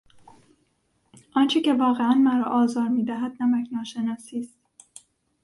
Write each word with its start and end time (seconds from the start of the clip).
آنچه 1.35 1.61
که 1.61 1.73
واقعا 1.73 2.13
مرا 2.13 2.43
آزار 2.45 2.87
میدهد 2.87 3.31
نمکناشناسی 3.43 4.39
است. 4.39 4.59